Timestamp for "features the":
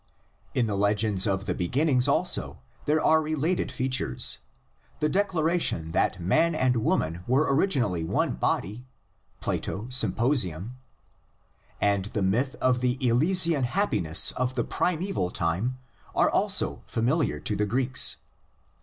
3.71-5.07